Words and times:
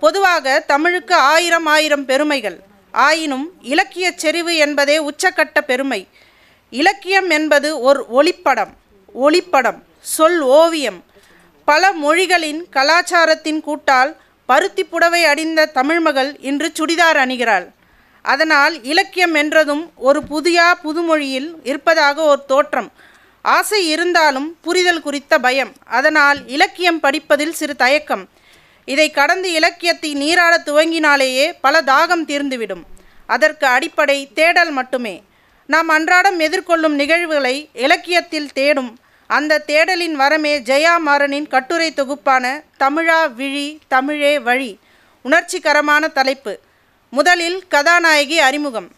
பொதுவாக 0.00 0.60
தமிழுக்கு 0.60 1.14
ஆயிரம் 1.14 1.66
ஆயிரம் 1.66 2.04
பெருமைகள். 2.04 2.60
ஆயினும் 2.92 3.52
இலக்கியச் 3.62 4.18
செறிவு 4.18 4.56
என்பதே 4.56 5.02
உச்சக்கட்ட 5.02 5.60
பெருமை. 5.66 6.08
இலக்கியம் 6.70 7.30
என்பது 7.30 7.80
ஒரு 7.80 8.06
ஒளிப்படம் 8.12 8.72
ஒளிப்படம் 9.14 9.78
சொல் 10.00 10.40
ஓவியம். 10.40 11.04
பல 11.64 11.92
மொழிகளின் 11.92 12.64
கலாச்சாரத்தின் 12.70 13.60
கூட்டால் 13.60 14.16
பருத்தி 14.46 14.84
புடவை 14.84 15.24
அடிந்த 15.24 15.70
தமிழ்மகள் 15.74 16.36
இன்று 16.40 16.72
சுடிதார் 16.74 17.16
அணிகிறாள். 17.16 17.66
அதனால் 18.22 18.82
இலக்கியம் 18.82 19.34
என்றதும் 19.34 19.90
ஒரு 19.96 20.22
புதியா 20.30 20.72
புதுமொழியில் 20.82 21.54
இருப்பதாக 21.62 22.22
ஒரு 22.22 22.44
தோற்றம். 22.44 22.92
ஆசை 23.42 23.88
இருந்தாலும் 23.88 24.56
புரிதல் 24.60 25.00
குறித்த 25.00 25.38
பயம். 25.38 25.72
அதனால் 25.84 26.46
இலக்கியம் 26.46 27.00
படிப்பதில் 27.00 27.52
சிறு 27.52 27.76
தயக்கம். 27.76 28.28
இதை 28.92 29.06
கடந்து 29.10 29.48
இலக்கியத்தை 29.58 30.10
நீராட 30.22 30.54
துவங்கினாலேயே 30.66 31.46
பல 31.60 31.80
தாகம் 31.90 32.24
தீர்ந்துவிடும். 32.30 32.84
அதற்கு 33.34 33.66
அடிப்படை 33.66 34.18
தேடல் 34.38 34.72
மட்டுமே. 34.78 35.14
நாம் 35.68 35.88
அன்றாடம் 35.96 36.38
எதிர்கொள்ளும் 36.40 36.96
நிகழ்வுகளை 37.00 37.56
இலக்கியத்தில் 37.86 38.52
தேடும் 38.58 38.90
அந்த 39.30 39.62
தேடலின் 39.66 40.16
வரமே 40.22 40.52
ஜெயா 40.68 40.94
மாறனின் 41.06 41.48
கட்டுரை 41.54 41.88
தொகுப்பான 41.92 42.44
தமிழா 42.80 43.18
விழி 43.40 43.66
தமிழே 43.88 44.34
வழி 44.46 44.70
உணர்ச்சிகரமான 45.24 46.08
தலைப்பு. 46.18 46.54
முதலில் 47.12 47.58
கதாநாயகி 47.74 48.38
அறிமுகம். 48.48 48.88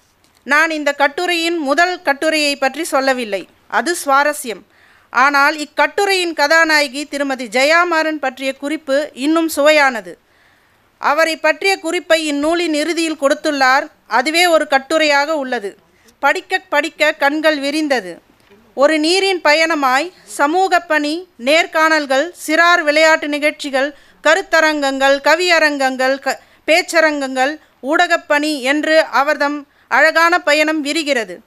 நான் 0.46 0.70
இந்த 0.70 0.90
கட்டுரையின் 0.92 1.58
முதல் 1.68 1.96
கட்டுரையை 2.02 2.54
பற்றி 2.56 2.84
சொல்லவில்லை. 2.84 3.42
அது 3.78 3.90
சுவாரஸ்யம். 4.04 4.62
ஆனால் 5.10 5.58
இக்கட்டுரையின் 5.58 6.32
கதாநாயகி 6.32 7.04
திருமதி 7.04 7.46
ஜெயாமாறன் 7.46 8.18
பற்றிய 8.20 8.54
குறிப்பு 8.54 9.10
இன்னும் 9.14 9.50
சுவையானது. 9.56 10.18
அவரை 10.98 11.36
பற்றிய 11.36 11.78
குறிப்பை 11.78 12.26
இந்நூலின் 12.26 12.74
இறுதியில் 12.74 13.20
கொடுத்துள்ளார். 13.20 13.86
அதுவே 14.06 14.46
ஒரு 14.46 14.66
கட்டுரையாக 14.70 15.26
உள்ளது. 15.26 15.76
படிக்க 16.18 16.58
படிக்க 16.58 17.12
கண்கள் 17.12 17.58
விரிந்தது. 17.58 18.18
ஒரு 18.74 18.98
நீரின் 18.98 19.40
பயணமாய் 19.44 20.12
சமூக 20.24 20.80
பணி 20.80 21.28
நேர்காணல்கள் 21.44 22.30
சிறார் 22.46 22.82
விளையாட்டு 22.82 23.28
நிகழ்ச்சிகள் 23.28 23.94
கருத்தரங்கங்கள் 24.24 25.16
கவியரங்கங்கள் 25.24 26.18
க 26.18 26.40
பேச்சரங்கங்கள் 26.66 27.58
ஊடகப்பணி 27.82 28.60
என்று 28.60 29.04
அவர்தம் 29.04 29.66
அழகான 29.88 30.38
பயணம் 30.38 30.80
விரிகிறது. 30.80 31.40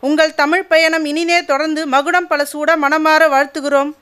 உங்கள் 0.00 0.34
தமிழ் 0.34 0.64
பயணம் 0.64 1.04
இனிதே 1.04 1.44
தொடர்ந்து 1.44 1.86
மகுடம் 1.86 2.26
பல 2.26 2.44
சூட 2.44 2.76
மனமாற 2.76 3.22
வாழ்த்துகிறோம். 3.34 3.92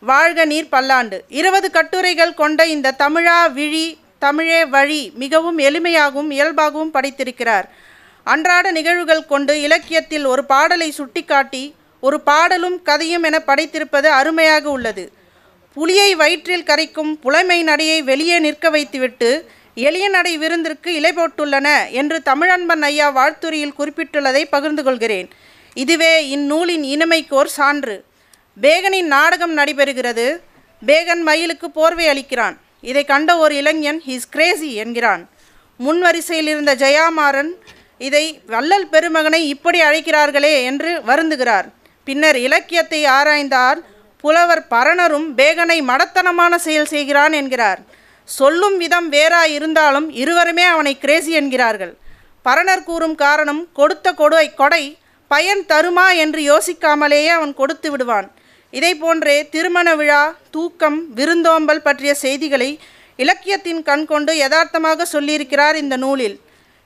வாழ்க 0.00 0.44
நீர் 0.44 0.68
பல்லாண்டு. 0.68 1.24
இருபது 1.28 1.70
கட்டுரைகள் 1.70 2.34
கொண்ட 2.34 2.66
இந்த 2.66 2.94
தமிழா 2.98 3.52
விழி 3.52 3.98
தமிழே 4.18 4.64
வழி 4.64 5.12
மிகவும் 5.14 5.58
எளிமையாகவும் 5.58 6.30
இயல்பாகவும் 6.30 6.92
படைத்திருக்கிறார். 6.92 7.68
அன்றாட 8.24 8.70
நிகழ்வுகள் 8.70 9.26
கொண்டு 9.26 9.60
இலக்கியத்தில் 9.60 10.24
ஒரு 10.24 10.44
பாடலை 10.44 10.90
சுட்டிக்காட்டி 10.90 11.74
ஒரு 12.00 12.20
பாடலும் 12.20 12.82
கதையும் 12.82 13.22
என 13.22 13.42
படைத்திருப்பது 13.46 14.06
அருமையாக 14.06 14.70
உள்ளது. 14.70 15.12
புலியை 15.74 16.14
வயிற்றில் 16.14 16.62
கரைக்கும் 16.62 17.12
புலைமை 17.20 17.62
நடையை 17.62 18.02
வெளியே 18.02 18.38
நிற்க 18.38 18.70
வைத்துவிட்டு 18.70 19.50
எளிய 19.86 20.08
நடை 20.08 20.38
விருந்திற்கு 20.38 20.90
இலை 20.98 21.10
போட்டுள்ளன 21.12 21.68
என்று 21.90 22.16
தமிழன்பன் 22.24 22.84
ஐயா 22.90 23.08
வாழ்த்துறையில் 23.08 23.74
குறிப்பிட்டுள்ளதை 23.78 24.42
பகிர்ந்து 24.50 24.82
கொள்கிறேன். 24.82 25.28
இதுவே 25.74 26.28
இந்நூலின் 26.28 26.84
இனிமைக்கோர் 26.94 27.50
சான்று. 27.58 27.96
பேகனின் 28.62 29.10
நாடகம் 29.16 29.56
நடைபெறுகிறது. 29.56 30.26
பேகன் 30.86 31.22
மயிலுக்கு 31.28 31.70
போர்வை 31.70 32.06
அளிக்கிறான். 32.06 32.56
இதை 32.80 33.04
கண்ட 33.04 33.36
ஒரு 33.36 33.54
இளைஞன் 33.56 34.00
ஹீஸ் 34.06 34.28
கிரேசி 34.30 34.74
என்கிறான். 34.74 35.22
முன்வரிசையில் 35.80 36.50
இருந்த 36.52 36.74
ஜெயாமாறன் 36.74 37.52
இதை 37.98 38.24
வள்ளல் 38.46 38.88
பெருமகனை 38.88 39.40
இப்படி 39.48 39.78
அழைக்கிறார்களே 39.80 40.54
என்று 40.62 40.90
வருந்துகிறார். 41.06 41.68
பின்னர் 42.04 42.36
இலக்கியத்தை 42.36 43.04
ஆராய்ந்தார். 43.04 43.78
புலவர் 44.24 44.64
பரணரும் 44.70 45.28
பேகனை 45.38 45.78
மடத்தனமான 45.90 46.54
செயல் 46.66 46.92
செய்கிறான் 46.94 47.32
என்கிறார். 47.32 47.80
சொல்லும் 48.36 48.76
விதம் 48.82 49.08
வேறா 49.14 49.42
இருந்தாலும் 49.56 50.08
இருவருமே 50.22 50.64
அவனை 50.74 50.92
கிரேசி 51.04 51.32
என்கிறார்கள். 51.40 51.94
பரணர் 52.46 52.86
கூறும் 52.88 53.16
காரணம் 53.24 53.62
கொடுத்த 53.78 54.08
கொடுவை 54.20 54.48
கொடை 54.60 54.84
பயன் 55.30 55.62
தருமா 55.72 56.06
என்று 56.24 56.40
யோசிக்காமலேயே 56.50 57.30
அவன் 57.38 57.54
கொடுத்து 57.60 57.88
விடுவான். 57.90 58.28
இதை 58.72 58.92
போன்றே 59.02 59.36
திருமண 59.54 59.88
விழா 60.00 60.22
தூக்கம் 60.54 60.98
விருந்தோம்பல் 61.18 61.84
பற்றிய 61.86 62.12
செய்திகளை 62.24 62.70
இலக்கியத்தின் 63.22 63.82
கண் 63.88 64.04
கொண்டு 64.12 64.32
யதார்த்தமாக 64.42 65.06
சொல்லியிருக்கிறார் 65.12 65.76
இந்த 65.82 65.94
நூலில். 66.04 66.36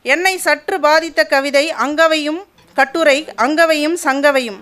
என்னை 0.05 0.35
சற்று 0.47 0.77
பாதித்த 0.87 1.21
கவிதை 1.35 1.65
அங்கவையும் 1.85 2.41
கட்டுரை 2.77 3.19
அங்கவையும் 3.45 3.97
சங்கவையும். 4.07 4.61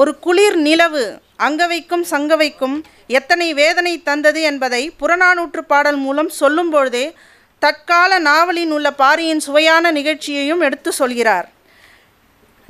ஒரு 0.00 0.12
குளிர் 0.26 0.58
நிலவு 0.66 1.04
அங்கவைக்கும் 1.38 2.04
சங்கவைக்கும் 2.10 2.76
எத்தனை 3.06 3.54
வேதனை 3.54 4.02
தந்தது 4.02 4.42
என்பதை 4.42 4.82
புறநானூற்று 5.00 5.62
பாடல் 5.66 5.96
மூலம் 5.96 6.30
சொல்லும்பொழுதே 6.40 7.12
தற்கால 7.58 8.18
நாவலின் 8.18 8.70
உள்ள 8.70 8.90
பாரியின் 8.90 9.40
சுவையான 9.40 9.90
நிகழ்ச்சியையும் 9.90 10.60
எடுத்து 10.60 10.92
சொல்கிறார். 10.92 11.48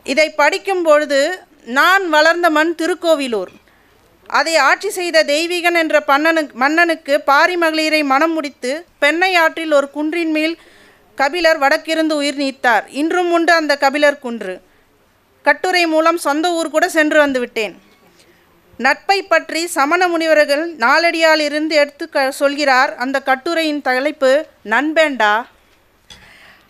இதை 0.02 0.30
படிக்கும் 0.30 0.82
பொழுது 0.82 1.20
நான் 1.64 2.08
வளர்ந்த 2.08 2.50
மண் 2.50 2.74
திருக்கோவிலூர். 2.82 3.52
அதை 4.26 4.56
ஆட்சி 4.56 4.90
செய்த 4.90 5.24
தெய்வீகன் 5.24 5.74
என்ற 5.74 5.96
பன்னனு 6.06 6.52
மன்னனுக்கு 6.52 7.20
பாரி 7.20 7.56
மகளிரை 7.56 8.02
மனம் 8.02 8.32
முடித்து 8.32 8.84
பெண்ணை 8.98 9.34
ஆற்றில் 9.34 9.72
ஒரு 9.72 9.90
குன்றின் 9.90 10.30
மேல் 10.30 10.54
கபிலர் 11.14 11.58
வடக்கிருந்து 11.58 12.14
உயிர் 12.16 12.36
நீத்தார். 12.36 12.88
இன்றும் 12.90 13.30
உண்டு 13.30 13.52
அந்த 13.52 13.76
கபிலர் 13.76 14.18
குன்று. 14.18 14.60
கட்டுரை 15.42 15.86
மூலம் 15.86 16.16
சொந்த 16.16 16.52
ஊர் 16.52 16.70
கூட 16.70 16.88
சென்று 16.88 17.26
வந்துவிட்டேன் 17.26 17.74
நட்பை 18.76 19.22
பற்றி 19.22 19.66
சமண 19.66 20.08
முனிவர்கள் 20.08 20.74
நாளடியால் 20.76 21.40
இருந்து 21.40 21.74
எடுத்து 21.76 22.08
க 22.08 22.30
சொல்கிறார். 22.30 22.94
அந்த 22.94 23.20
கட்டுரையின் 23.20 23.82
தலைப்பு 23.82 24.46
நண்பேண்டா 24.64 25.46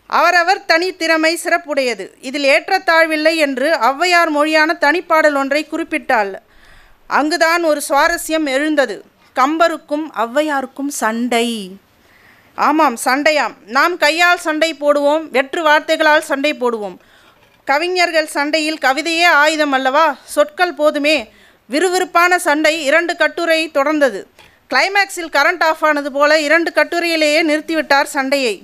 அவரவர் 0.06 0.64
தனித்திறமை 0.68 1.36
சிறப்புடையது. 1.44 2.08
இதில் 2.20 2.44
ஏற்றத்தாழ்வில்லை 2.44 3.36
என்று 3.36 3.68
ஔவையார் 3.72 4.28
மொழியான 4.28 4.76
தனிப்பாடல் 4.80 5.36
ஒன்றை 5.36 5.66
குறிப்பிட்டாள். 5.70 6.34
அங்குதான் 7.06 7.62
ஒரு 7.62 7.80
சுவாரஸ்யம் 7.88 8.46
எழுந்தது. 8.46 9.04
கம்பருக்கும் 9.34 10.06
ஔவையாருக்கும் 10.16 10.88
சண்டை. 10.88 11.76
ஆமாம் 12.54 12.96
சண்டையாம். 13.04 13.54
நாம் 13.66 13.96
கையால் 13.96 14.38
சண்டை 14.38 14.74
போடுவோம் 14.80 15.30
வெற்று 15.30 15.62
வார்த்தைகளால் 15.62 16.22
சண்டை 16.22 16.54
போடுவோம். 16.54 16.96
கவிஞர்கள் 17.64 18.26
சண்டையில் 18.26 18.78
கவிதையே 18.78 19.24
ஆயுதம் 19.24 19.72
அல்லவா? 19.72 20.16
சொற்கள் 20.24 20.74
போதுமே. 20.74 21.32
விறுவிறுப்பான 21.70 22.36
சண்டை 22.36 22.84
இரண்டு 22.84 23.16
கட்டுரை 23.16 23.70
தொடர்ந்தது. 23.74 24.22
கிளைமேக்ஸில் 24.70 25.32
கரண்ட் 25.32 25.62
ஆஃப் 25.62 25.84
ஆனது 25.84 26.12
போல 26.12 26.40
இரண்டு 26.40 26.72
கட்டுரையிலேயே 26.74 27.42
நிறுத்திவிட்டார் 27.42 28.02
சண்டையை. 28.02 28.62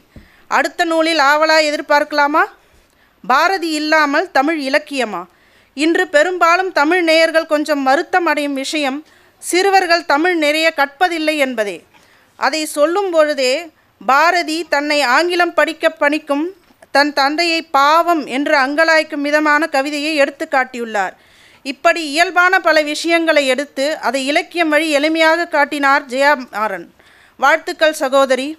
அடுத்த 0.49 0.85
நூலில் 0.85 1.19
ஆவலா 1.19 1.59
எதிர்பார்க்கலாமா? 1.61 2.45
பாரதி 3.27 3.71
இல்லாமல் 3.71 4.31
தமிழ் 4.31 4.61
இலக்கியமா? 4.69 5.25
இன்று 5.75 6.09
பெரும்பாலும் 6.09 6.73
தமிழ் 6.73 7.03
நேயர்கள் 7.03 7.47
கொஞ்சம் 7.47 7.83
வருத்தம் 7.83 8.27
அடையும் 8.27 8.55
விஷயம் 8.55 9.05
சிறுவர்கள் 9.39 10.05
தமிழ் 10.05 10.35
நிறைய 10.35 10.73
கற்பதில்லை 10.77 11.37
என்பதே. 11.37 11.85
அதை 12.37 12.65
சொல்லும் 12.65 13.11
பொழுதே 13.11 13.71
பாரதி 14.07 14.67
தன்னை 14.69 15.03
ஆங்கிலம் 15.03 15.55
படிக்க 15.55 15.91
பணிக்கும் 15.91 16.49
தன் 16.91 17.13
தந்தையை 17.13 17.63
பாவம் 17.63 18.27
என்று 18.27 18.57
அங்கலாய்க்கும் 18.59 19.21
விதமான 19.21 19.67
கவிதையை 19.67 20.15
எடுத்து 20.15 20.49
காட்டியுள்ளார். 20.51 21.13
இப்படி 21.63 22.11
இயல்பான 22.11 22.61
பல 22.61 22.83
விஷயங்களை 22.83 23.47
எடுத்து 23.47 23.99
அதை 23.99 24.27
இலக்கியம் 24.27 24.69
வழி 24.69 24.97
எளிமையாக 24.97 25.49
காட்டினார் 25.49 26.07
ஜெயா 26.07 26.51
மாறன். 26.51 26.95
வாழ்த்துக்கள் 27.37 27.93
சகோதரி. 27.93 28.59